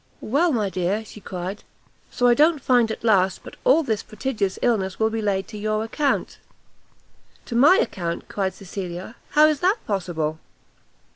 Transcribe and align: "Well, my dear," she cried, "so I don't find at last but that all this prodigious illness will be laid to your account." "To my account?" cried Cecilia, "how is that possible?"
"Well, 0.19 0.51
my 0.51 0.71
dear," 0.71 1.05
she 1.05 1.21
cried, 1.21 1.63
"so 2.09 2.25
I 2.27 2.33
don't 2.33 2.59
find 2.59 2.89
at 2.89 3.03
last 3.03 3.43
but 3.43 3.53
that 3.53 3.59
all 3.63 3.83
this 3.83 4.01
prodigious 4.01 4.57
illness 4.63 4.99
will 4.99 5.11
be 5.11 5.21
laid 5.21 5.47
to 5.49 5.59
your 5.59 5.83
account." 5.83 6.39
"To 7.45 7.55
my 7.55 7.75
account?" 7.77 8.27
cried 8.27 8.55
Cecilia, 8.55 9.15
"how 9.29 9.45
is 9.45 9.59
that 9.59 9.77
possible?" 9.85 10.39